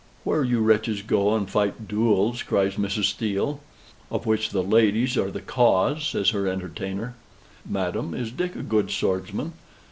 [0.23, 3.03] "Where you wretches go and fight duels," cries Mrs.
[3.03, 3.59] Steele.
[4.09, 7.13] "Of which the ladies are the cause!" says her entertainer.
[7.69, 9.53] "Madam, is Dick a good swordsman?